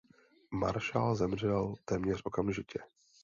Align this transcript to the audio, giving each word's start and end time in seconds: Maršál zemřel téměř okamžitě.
Maršál 0.51 1.15
zemřel 1.15 1.75
téměř 1.85 2.21
okamžitě. 2.23 2.79